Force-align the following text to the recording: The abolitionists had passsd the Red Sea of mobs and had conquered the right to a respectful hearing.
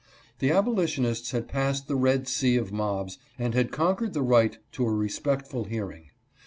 The 0.39 0.49
abolitionists 0.49 1.29
had 1.29 1.47
passsd 1.47 1.85
the 1.85 1.95
Red 1.95 2.27
Sea 2.27 2.55
of 2.55 2.71
mobs 2.71 3.19
and 3.37 3.53
had 3.53 3.71
conquered 3.71 4.13
the 4.13 4.23
right 4.23 4.57
to 4.71 4.87
a 4.87 4.91
respectful 4.91 5.65
hearing. 5.65 6.09